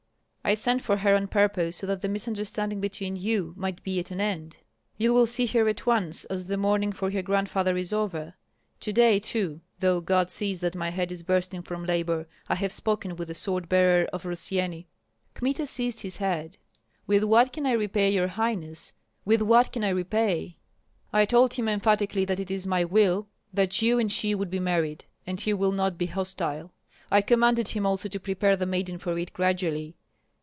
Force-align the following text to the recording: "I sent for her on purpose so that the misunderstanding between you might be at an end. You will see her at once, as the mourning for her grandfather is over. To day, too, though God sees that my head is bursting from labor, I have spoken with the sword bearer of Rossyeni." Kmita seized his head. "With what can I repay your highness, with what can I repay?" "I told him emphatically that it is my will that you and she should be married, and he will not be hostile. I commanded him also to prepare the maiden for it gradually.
"I 0.43 0.55
sent 0.55 0.81
for 0.81 0.97
her 0.97 1.15
on 1.15 1.27
purpose 1.27 1.77
so 1.77 1.87
that 1.87 2.01
the 2.01 2.09
misunderstanding 2.09 2.81
between 2.81 3.15
you 3.15 3.53
might 3.55 3.81
be 3.83 3.99
at 3.99 4.11
an 4.11 4.19
end. 4.19 4.57
You 4.97 5.13
will 5.13 5.27
see 5.27 5.45
her 5.45 5.69
at 5.69 5.85
once, 5.85 6.25
as 6.25 6.45
the 6.45 6.57
mourning 6.57 6.91
for 6.91 7.09
her 7.11 7.21
grandfather 7.21 7.77
is 7.77 7.93
over. 7.93 8.33
To 8.81 8.91
day, 8.91 9.17
too, 9.19 9.61
though 9.79 10.01
God 10.01 10.29
sees 10.29 10.59
that 10.59 10.75
my 10.75 10.89
head 10.89 11.09
is 11.09 11.23
bursting 11.23 11.61
from 11.61 11.85
labor, 11.85 12.27
I 12.49 12.55
have 12.55 12.73
spoken 12.73 13.15
with 13.15 13.29
the 13.29 13.33
sword 13.33 13.69
bearer 13.69 14.07
of 14.11 14.25
Rossyeni." 14.25 14.87
Kmita 15.35 15.65
seized 15.67 16.01
his 16.01 16.17
head. 16.17 16.57
"With 17.07 17.23
what 17.23 17.53
can 17.53 17.65
I 17.65 17.71
repay 17.71 18.11
your 18.11 18.27
highness, 18.27 18.91
with 19.23 19.41
what 19.41 19.71
can 19.71 19.85
I 19.85 19.89
repay?" 19.89 20.57
"I 21.13 21.25
told 21.25 21.53
him 21.53 21.69
emphatically 21.69 22.25
that 22.25 22.41
it 22.41 22.51
is 22.51 22.67
my 22.67 22.83
will 22.83 23.27
that 23.53 23.81
you 23.81 23.99
and 23.99 24.11
she 24.11 24.31
should 24.33 24.49
be 24.49 24.59
married, 24.59 25.05
and 25.25 25.39
he 25.39 25.53
will 25.53 25.71
not 25.71 25.97
be 25.97 26.07
hostile. 26.07 26.73
I 27.09 27.21
commanded 27.21 27.69
him 27.69 27.85
also 27.85 28.09
to 28.09 28.19
prepare 28.19 28.57
the 28.57 28.65
maiden 28.65 28.97
for 28.97 29.17
it 29.17 29.31
gradually. 29.31 29.95